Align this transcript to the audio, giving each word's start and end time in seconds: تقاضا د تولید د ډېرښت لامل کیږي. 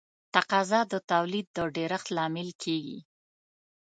تقاضا 0.35 0.79
د 0.91 0.93
تولید 1.11 1.47
د 1.57 1.57
ډېرښت 1.75 2.07
لامل 2.17 2.49
کیږي. 2.63 2.99